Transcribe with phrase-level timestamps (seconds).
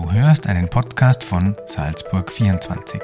[0.00, 3.02] Du hörst einen Podcast von Salzburg 24.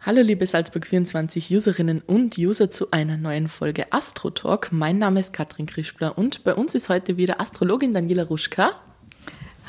[0.00, 4.70] Hallo liebe Salzburg 24 Userinnen und User zu einer neuen Folge Astro Talk.
[4.70, 8.72] Mein Name ist Katrin Krischbler und bei uns ist heute wieder Astrologin Daniela Ruschka.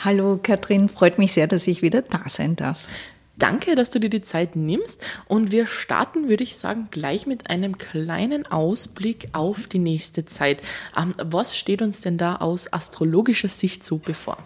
[0.03, 2.89] Hallo Katrin, freut mich sehr, dass ich wieder da sein darf.
[3.37, 5.03] Danke, dass du dir die Zeit nimmst.
[5.27, 10.61] Und wir starten, würde ich sagen, gleich mit einem kleinen Ausblick auf die nächste Zeit.
[10.97, 14.37] Ähm, was steht uns denn da aus astrologischer Sicht so bevor?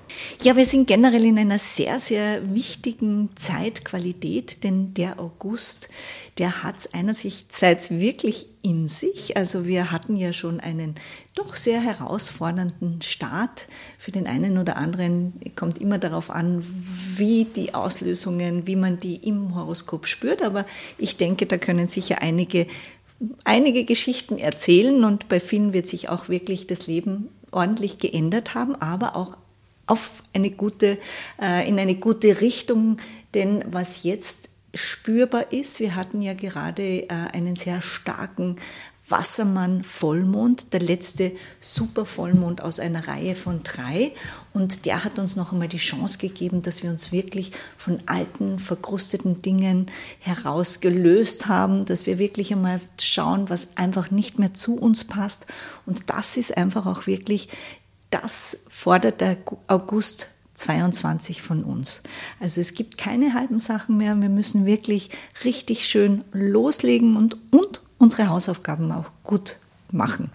[0.41, 5.89] Ja, wir sind generell in einer sehr, sehr wichtigen Zeitqualität, denn der August,
[6.38, 9.37] der hat es einerseits wirklich in sich.
[9.37, 10.95] Also wir hatten ja schon einen
[11.35, 13.65] doch sehr herausfordernden Start.
[13.97, 16.63] Für den einen oder anderen kommt immer darauf an,
[17.15, 20.41] wie die Auslösungen, wie man die im Horoskop spürt.
[20.41, 20.65] Aber
[20.97, 22.67] ich denke, da können sicher einige,
[23.43, 28.75] einige Geschichten erzählen und bei vielen wird sich auch wirklich das Leben ordentlich geändert haben,
[28.75, 29.38] aber auch
[29.88, 30.97] auf eine gute,
[31.41, 32.97] äh, in eine gute Richtung.
[33.33, 35.80] Denn was jetzt spürbar ist.
[35.80, 38.58] Wir hatten ja gerade äh, einen sehr starken
[39.09, 41.31] Wassermann-Vollmond, der letzte
[41.62, 44.14] Supervollmond aus einer Reihe von drei.
[44.53, 48.59] Und der hat uns noch einmal die Chance gegeben, dass wir uns wirklich von alten,
[48.59, 49.88] verkrusteten Dingen
[50.20, 55.47] herausgelöst haben, dass wir wirklich einmal schauen, was einfach nicht mehr zu uns passt.
[55.86, 57.50] Und das ist einfach auch wirklich,
[58.12, 62.02] das fordert der August 22 von uns.
[62.39, 64.19] Also es gibt keine halben Sachen mehr.
[64.21, 65.09] Wir müssen wirklich
[65.43, 69.57] richtig schön loslegen und, und unsere Hausaufgaben auch gut
[69.91, 70.31] machen.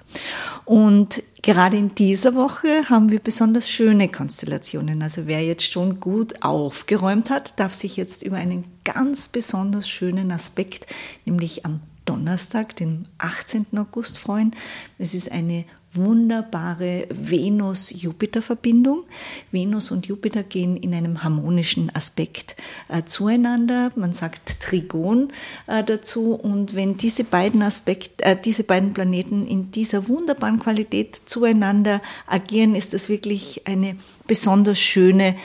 [0.65, 5.03] Und gerade in dieser Woche haben wir besonders schöne Konstellationen.
[5.03, 10.31] Also wer jetzt schon gut aufgeräumt hat, darf sich jetzt über einen ganz besonders schönen
[10.31, 10.87] Aspekt,
[11.25, 13.67] nämlich am Donnerstag, den 18.
[13.77, 14.55] August freuen.
[14.99, 15.65] Es ist eine
[15.95, 19.05] wunderbare Venus-Jupiter-Verbindung.
[19.51, 22.57] Venus und Jupiter gehen in einem harmonischen Aspekt
[22.89, 23.93] äh, zueinander.
[23.97, 25.33] Man sagt Trigon
[25.67, 26.35] äh, dazu.
[26.35, 32.75] Und wenn diese beiden Aspekt, äh, diese beiden Planeten in dieser wunderbaren Qualität zueinander agieren,
[32.75, 35.37] ist das wirklich eine besonders schöne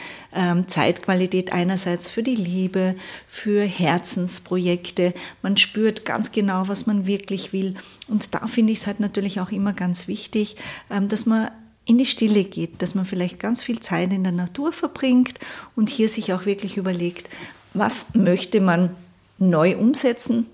[0.68, 2.96] Zeitqualität einerseits für die Liebe,
[3.28, 5.14] für Herzensprojekte.
[5.42, 7.76] Man spürt ganz genau, was man wirklich will.
[8.08, 10.56] Und da finde ich es halt natürlich auch immer ganz wichtig,
[10.90, 11.50] ähm, dass man
[11.86, 15.40] in die Stille geht, dass man vielleicht ganz viel Zeit in der Natur verbringt
[15.76, 17.30] und hier sich auch wirklich überlegt,
[17.74, 18.96] was möchte man
[19.40, 20.46] neu umsetzen,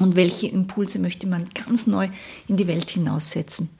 [0.00, 2.08] und welche Impulse möchte man ganz neu
[2.48, 3.70] in die Welt hinaussetzen.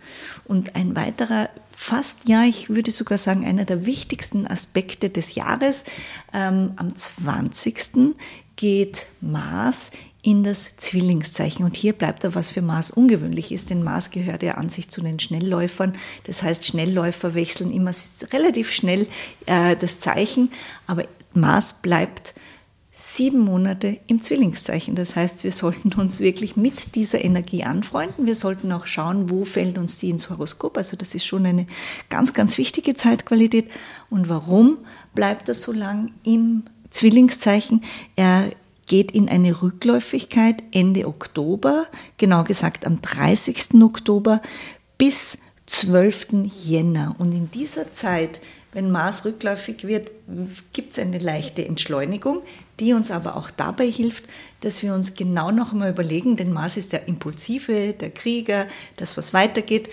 [0.44, 1.49] Und ein weiterer
[1.82, 5.84] fast, ja, ich würde sogar sagen, einer der wichtigsten Aspekte des Jahres.
[6.32, 8.15] Ähm, am 20.
[8.54, 9.91] geht Mars
[10.22, 11.65] in das Zwillingszeichen.
[11.65, 14.88] Und hier bleibt da was für Mars ungewöhnlich ist, denn Mars gehört ja an sich
[14.91, 15.94] zu den Schnellläufern.
[16.25, 17.91] Das heißt, Schnellläufer wechseln immer
[18.32, 19.09] relativ schnell
[19.47, 20.53] äh, das Zeichen,
[20.87, 21.04] aber
[21.34, 22.34] Mars bleibt
[22.94, 24.94] sieben Monate im Zwillingszeichen.
[24.94, 28.26] Das heißt, wir sollten uns wirklich mit dieser Energie anfreunden.
[28.26, 30.76] Wir sollten auch schauen, wo fällt uns die ins Horoskop.
[30.76, 31.66] Also das ist schon eine
[32.10, 33.70] ganz, ganz wichtige Zeitqualität.
[34.10, 34.76] Und warum
[35.14, 37.82] bleibt das so lang im Zwillingszeichen?
[38.14, 38.50] Er
[38.86, 41.86] geht in eine Rückläufigkeit Ende Oktober,
[42.19, 43.81] genau gesagt am 30.
[43.82, 44.42] Oktober
[44.98, 46.50] bis 12.
[46.66, 47.14] Jänner.
[47.19, 48.41] Und in dieser Zeit
[48.72, 50.10] wenn Mars rückläufig wird,
[50.72, 52.41] gibt es eine leichte Entschleunigung,
[52.82, 54.25] die uns aber auch dabei hilft,
[54.60, 58.66] dass wir uns genau noch einmal überlegen, denn Mars ist der Impulsive, der Krieger,
[58.97, 59.88] das, was weitergeht,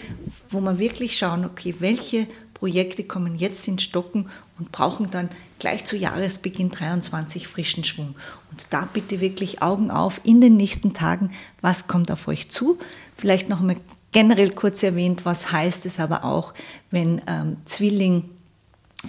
[0.49, 4.27] wo wir wirklich schauen, okay, welche Projekte kommen jetzt ins Stocken
[4.57, 5.29] und brauchen dann
[5.59, 8.15] gleich zu Jahresbeginn 23 frischen Schwung.
[8.49, 12.79] Und da bitte wirklich Augen auf in den nächsten Tagen, was kommt auf euch zu.
[13.15, 13.77] Vielleicht noch einmal
[14.11, 16.55] generell kurz erwähnt, was heißt es aber auch,
[16.89, 18.31] wenn ähm, Zwilling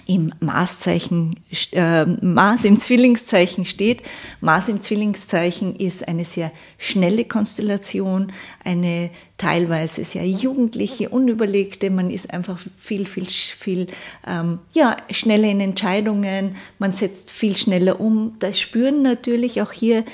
[0.05, 1.31] im Marszeichen,
[1.73, 4.03] äh, Mars im Zwillingszeichen steht.
[4.39, 8.31] Mars im Zwillingszeichen ist eine sehr schnelle Konstellation,
[8.63, 11.89] eine teilweise sehr jugendliche, unüberlegte.
[11.89, 13.87] Man ist einfach viel, viel, viel
[14.25, 16.55] ähm, ja, schneller in Entscheidungen.
[16.79, 18.35] Man setzt viel schneller um.
[18.39, 20.05] Das spüren natürlich auch hier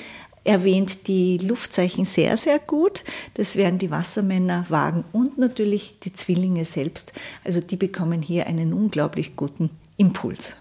[0.48, 3.04] erwähnt die Luftzeichen sehr, sehr gut.
[3.34, 7.12] Das wären die Wassermänner, Wagen und natürlich die Zwillinge selbst.
[7.44, 9.68] Also die bekommen hier einen unglaublich guten
[9.98, 10.56] Impuls.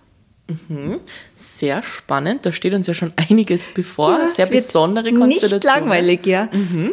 [0.48, 1.00] Mhm.
[1.36, 2.46] Sehr spannend.
[2.46, 4.20] Da steht uns ja schon einiges bevor.
[4.20, 5.60] Ja, Sehr besondere Konstellation.
[5.60, 6.50] Nicht langweilig, ja.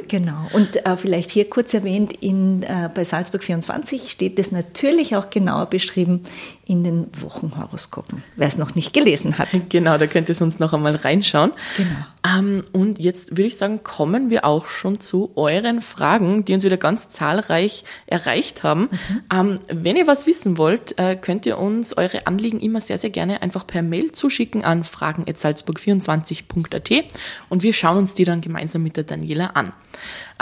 [0.08, 0.48] Genau.
[0.52, 5.30] Und äh, vielleicht hier kurz erwähnt, in, äh, bei Salzburg 24 steht es natürlich auch
[5.30, 6.24] genauer beschrieben
[6.66, 9.48] in den Wochenhoroskopen, wer es noch nicht gelesen hat.
[9.68, 11.50] Genau, da könnt ihr sonst noch einmal reinschauen.
[11.76, 12.38] Genau.
[12.38, 16.64] Ähm, und jetzt würde ich sagen, kommen wir auch schon zu euren Fragen, die uns
[16.64, 18.88] wieder ganz zahlreich erreicht haben.
[19.32, 23.10] Ähm, wenn ihr was wissen wollt, äh, könnt ihr uns eure Anliegen immer sehr, sehr
[23.10, 27.04] gerne einfach per Mail zuschicken an fragen.salzburg24.at
[27.50, 29.72] und wir schauen uns die dann gemeinsam mit der Daniela an.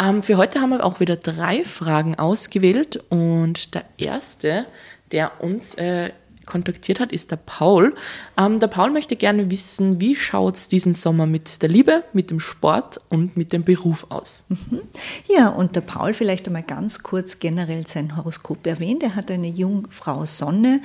[0.03, 4.65] Ähm, für heute haben wir auch wieder drei Fragen ausgewählt und der erste,
[5.11, 6.13] der uns äh,
[6.47, 7.95] kontaktiert hat, ist der Paul.
[8.39, 12.31] Ähm, der Paul möchte gerne wissen, wie schaut es diesen Sommer mit der Liebe, mit
[12.31, 14.45] dem Sport und mit dem Beruf aus?
[15.29, 19.03] Ja, und der Paul vielleicht einmal ganz kurz generell sein Horoskop erwähnt.
[19.03, 20.81] Er hat eine Jungfrau Sonne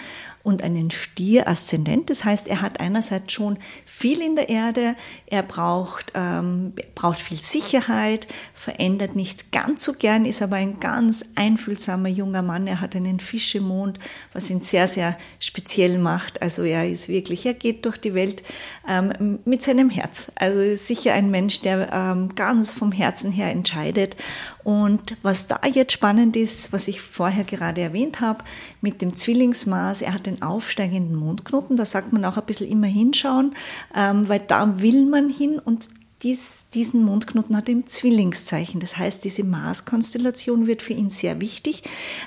[0.47, 2.09] und einen Stier Aszendent.
[2.09, 4.95] Das heißt, er hat einerseits schon viel in der Erde,
[5.25, 11.25] er braucht, ähm, braucht viel Sicherheit, verändert nicht ganz so gern, ist aber ein ganz
[11.35, 12.65] einfühlsamer junger Mann.
[12.65, 13.99] Er hat einen Fischemond,
[14.31, 16.41] was ihn sehr, sehr speziell macht.
[16.41, 18.41] Also er ist wirklich, er geht durch die Welt
[18.87, 20.31] ähm, mit seinem Herz.
[20.35, 24.15] Also ist sicher ein Mensch, der ähm, ganz vom Herzen her entscheidet.
[24.63, 28.45] Und was da jetzt spannend ist, was ich vorher gerade erwähnt habe,
[28.87, 32.87] mit dem Zwillingsmaß, er hat den aufsteigenden Mondknoten, da sagt man auch ein bisschen immer
[32.87, 33.53] hinschauen,
[33.93, 35.89] ähm, weil da will man hin und
[36.23, 38.79] dies, diesen Mondknoten hat er im Zwillingszeichen.
[38.79, 41.83] Das heißt, diese Mars-Konstellation wird für ihn sehr wichtig.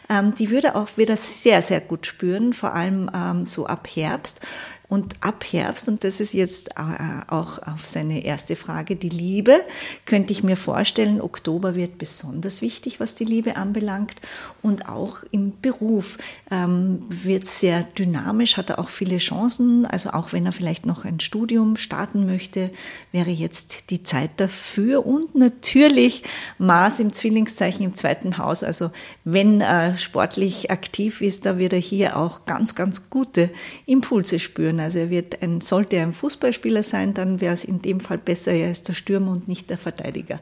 [0.09, 4.43] Ähm, die würde auch wieder sehr, sehr gut spüren, vor allem ähm, so ab Herbst.
[4.91, 9.61] Und ab Herbst, und das ist jetzt äh, auch auf seine erste Frage, die Liebe,
[10.05, 14.17] könnte ich mir vorstellen, Oktober wird besonders wichtig, was die Liebe anbelangt.
[14.63, 16.19] Und auch im Beruf
[16.51, 19.87] ähm, wird sehr dynamisch, hat er auch viele Chancen.
[19.87, 22.71] Also auch wenn er vielleicht noch ein Studium starten möchte,
[23.13, 25.07] wäre jetzt die Zeit dafür.
[25.07, 26.25] Und natürlich
[26.59, 28.65] Mars im Zwillingszeichen im zweiten Haus.
[28.65, 28.91] Also
[29.23, 33.51] wenn er sportlich aktiv ist, da wird er hier auch ganz, ganz gute
[33.87, 34.80] Impulse spüren.
[34.81, 38.19] Also er wird ein, sollte er ein Fußballspieler sein, dann wäre es in dem Fall
[38.19, 40.41] besser, er ist der Stürmer und nicht der Verteidiger.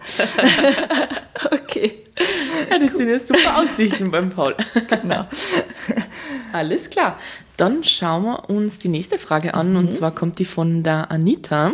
[1.50, 2.04] okay.
[2.70, 4.56] Ja, das sind ja super Aussichten beim Paul.
[4.88, 5.26] Genau.
[6.52, 7.18] Alles klar.
[7.56, 11.72] Dann schauen wir uns die nächste Frage an und zwar kommt die von der Anita.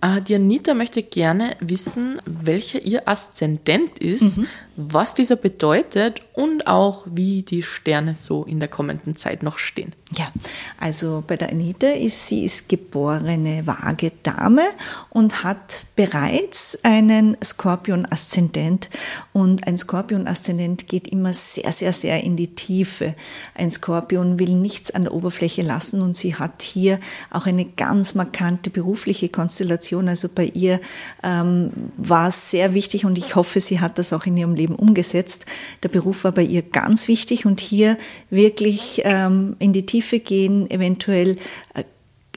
[0.00, 4.40] Äh, Die Anita möchte gerne wissen, welcher ihr Aszendent ist,
[4.76, 9.92] was dieser bedeutet und auch wie die Sterne so in der kommenden Zeit noch stehen.
[10.16, 10.32] Ja,
[10.78, 14.64] also bei der Anita ist sie ist geborene vage Dame
[15.10, 18.88] und hat bereits einen Skorpion-Aszendent.
[19.34, 23.14] Und ein Skorpion-Aszendent geht immer sehr, sehr, sehr in die Tiefe.
[23.54, 27.00] Ein Skorpion will nichts an der Oberfläche lassen und sie hat hier
[27.30, 30.08] auch eine ganz markante berufliche Konstellation.
[30.08, 30.80] Also bei ihr
[31.22, 34.76] ähm, war es sehr wichtig und ich hoffe, sie hat das auch in ihrem Leben
[34.76, 35.44] umgesetzt.
[35.82, 37.98] Der Beruf war bei ihr ganz wichtig und hier
[38.30, 41.36] wirklich ähm, in die Tiefe gehen, eventuell
[41.74, 41.84] äh,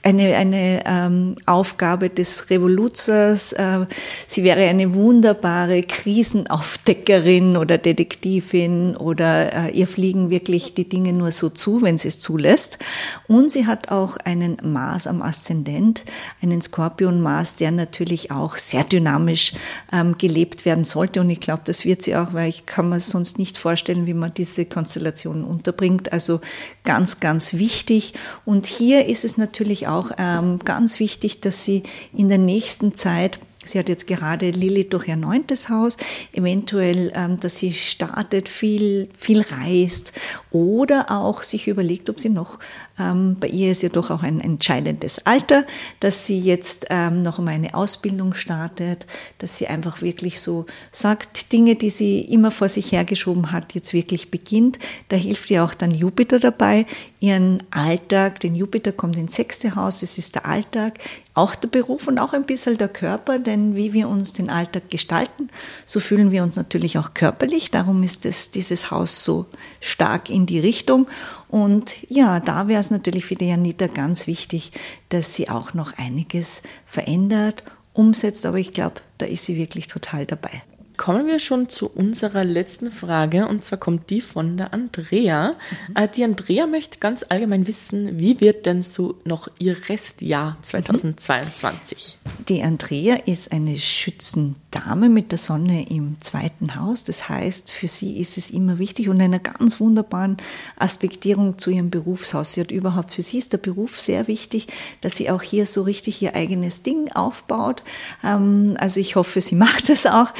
[0.03, 3.53] eine, eine ähm, Aufgabe des Revoluzers.
[3.53, 3.85] Äh,
[4.27, 11.31] sie wäre eine wunderbare Krisenaufdeckerin oder Detektivin oder äh, ihr fliegen wirklich die Dinge nur
[11.31, 12.79] so zu, wenn sie es zulässt.
[13.27, 16.03] Und sie hat auch einen Mars am Aszendent,
[16.41, 19.53] einen Skorpion-Mars, der natürlich auch sehr dynamisch
[19.94, 21.21] ähm, gelebt werden sollte.
[21.21, 24.13] Und ich glaube, das wird sie auch, weil ich kann mir sonst nicht vorstellen, wie
[24.13, 26.11] man diese Konstellationen unterbringt.
[26.11, 26.41] Also
[26.83, 28.13] ganz, ganz wichtig.
[28.44, 33.40] Und hier ist es natürlich auch ähm, ganz wichtig, dass sie in der nächsten Zeit
[33.66, 35.98] Sie hat jetzt gerade Lilith durch ihr neuntes Haus,
[36.34, 40.12] eventuell, ähm, dass sie startet, viel, viel reist
[40.51, 42.60] oder auch sich überlegt, ob sie noch,
[42.95, 45.65] bei ihr ist ja doch auch ein entscheidendes Alter,
[46.00, 49.07] dass sie jetzt ähm, noch einmal eine Ausbildung startet,
[49.39, 53.93] dass sie einfach wirklich so sagt, Dinge, die sie immer vor sich hergeschoben hat, jetzt
[53.93, 54.77] wirklich beginnt.
[55.09, 56.85] Da hilft ihr auch dann Jupiter dabei,
[57.19, 61.00] ihren Alltag, den Jupiter kommt ins sechste Haus, es ist der Alltag,
[61.35, 64.89] auch der Beruf und auch ein bisschen der Körper, denn wie wir uns den Alltag
[64.91, 65.50] gestalten,
[65.85, 67.71] so fühlen wir uns natürlich auch körperlich.
[67.71, 69.47] Darum ist es, dieses Haus so
[69.79, 71.07] stark in die Richtung.
[71.53, 74.72] Und ja, da wäre es natürlich für die Janita ganz wichtig,
[75.10, 78.48] dass sie auch noch einiges verändert, umsetzt.
[78.48, 80.63] Aber ich glaube, da ist sie wirklich total dabei.
[81.03, 85.50] Kommen wir schon zu unserer letzten Frage und zwar kommt die von der Andrea.
[85.89, 85.95] Mhm.
[85.98, 92.19] Äh, die Andrea möchte ganz allgemein wissen, wie wird denn so noch ihr Restjahr 2022?
[92.48, 97.03] Die Andrea ist eine Schützendame mit der Sonne im zweiten Haus.
[97.03, 100.38] Das heißt, für sie ist es immer wichtig und einer ganz wunderbaren
[100.77, 102.53] Aspektierung zu ihrem Berufshaus.
[102.53, 104.67] Sie hat überhaupt, für sie ist der Beruf sehr wichtig,
[105.01, 107.83] dass sie auch hier so richtig ihr eigenes Ding aufbaut.
[108.24, 110.33] Ähm, also ich hoffe, sie macht es auch.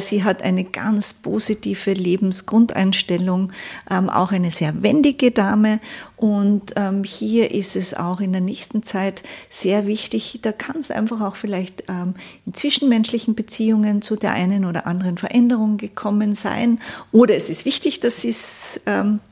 [0.00, 3.52] Sie hat eine ganz positive Lebensgrundeinstellung,
[3.90, 5.80] ähm, auch eine sehr wendige Dame.
[6.16, 10.90] Und ähm, hier ist es auch in der nächsten Zeit sehr wichtig, da kann es
[10.90, 16.80] einfach auch vielleicht in zwischenmenschlichen Beziehungen zu der einen oder anderen Veränderung gekommen sein.
[17.12, 18.80] Oder es ist wichtig, dass sie es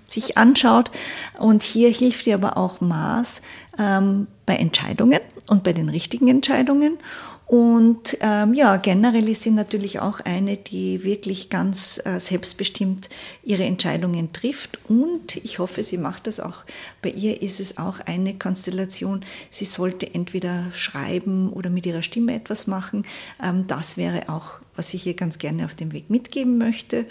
[0.08, 0.90] sich anschaut.
[1.38, 3.42] Und hier hilft ihr aber auch Mars
[3.78, 6.98] ähm, bei Entscheidungen und bei den richtigen Entscheidungen.
[7.46, 13.08] Und ähm, ja, generell ist sie natürlich auch eine, die wirklich ganz äh, selbstbestimmt
[13.44, 14.80] ihre Entscheidungen trifft.
[14.88, 16.64] Und ich hoffe, sie macht das auch.
[17.02, 19.24] Bei ihr ist es auch eine Konstellation.
[19.48, 23.06] Sie sollte entweder schreiben oder mit ihrer Stimme etwas machen.
[23.40, 27.06] Ähm, das wäre auch, was ich ihr ganz gerne auf dem Weg mitgeben möchte.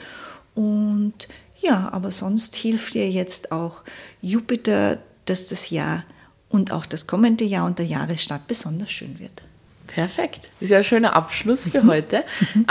[0.54, 1.30] Und
[1.62, 3.84] ja, aber sonst hilft ihr jetzt auch
[4.22, 6.04] Jupiter, dass das Jahr
[6.50, 9.42] und auch das kommende Jahr und der Jahresstart besonders schön wird.
[9.88, 10.50] Perfekt.
[10.60, 12.24] Das ist ja ein schöner Abschluss für heute.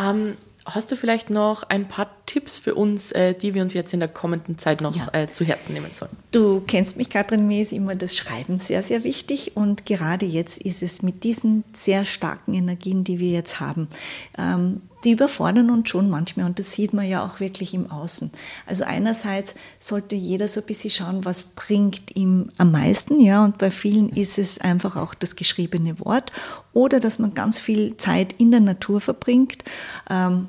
[0.02, 0.34] ähm,
[0.66, 4.00] Hast du vielleicht noch ein paar Tipps für uns, äh, die wir uns jetzt in
[4.00, 5.08] der kommenden Zeit noch ja.
[5.12, 6.12] äh, zu Herzen nehmen sollen?
[6.32, 10.56] Du kennst mich, Katrin, mir ist immer das Schreiben sehr, sehr wichtig und gerade jetzt
[10.56, 13.88] ist es mit diesen sehr starken Energien, die wir jetzt haben,
[14.38, 18.30] ähm, die überfordern uns schon manchmal und das sieht man ja auch wirklich im Außen.
[18.66, 23.58] Also einerseits sollte jeder so ein bisschen schauen, was bringt ihm am meisten, ja, und
[23.58, 26.32] bei vielen ist es einfach auch das geschriebene Wort
[26.72, 29.64] oder dass man ganz viel Zeit in der Natur verbringt.
[30.10, 30.48] Ähm,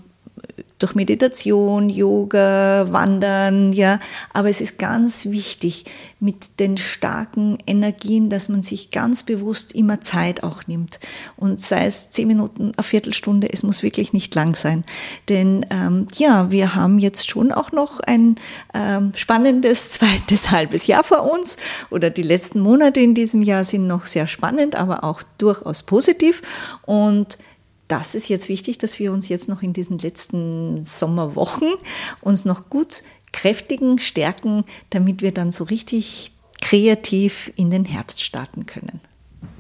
[0.79, 3.99] durch Meditation, Yoga, Wandern, ja.
[4.33, 5.85] Aber es ist ganz wichtig
[6.19, 10.99] mit den starken Energien, dass man sich ganz bewusst immer Zeit auch nimmt.
[11.37, 14.83] Und sei es zehn Minuten, eine Viertelstunde, es muss wirklich nicht lang sein.
[15.29, 18.35] Denn ähm, ja, wir haben jetzt schon auch noch ein
[18.73, 21.57] ähm, spannendes zweites halbes Jahr vor uns.
[21.89, 26.41] Oder die letzten Monate in diesem Jahr sind noch sehr spannend, aber auch durchaus positiv.
[26.85, 27.37] Und
[27.87, 31.73] das ist jetzt wichtig, dass wir uns jetzt noch in diesen letzten Sommerwochen
[32.21, 38.65] uns noch gut kräftigen, stärken, damit wir dann so richtig kreativ in den Herbst starten
[38.65, 39.01] können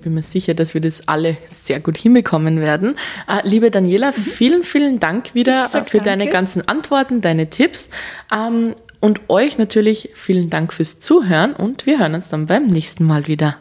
[0.05, 2.95] bin mir sicher, dass wir das alle sehr gut hinbekommen werden.
[3.27, 4.21] Äh, liebe Daniela, mhm.
[4.21, 6.03] vielen, vielen Dank wieder für danke.
[6.03, 7.89] deine ganzen Antworten, deine Tipps.
[8.31, 13.03] Ähm, und euch natürlich vielen Dank fürs Zuhören und wir hören uns dann beim nächsten
[13.03, 13.57] Mal wieder.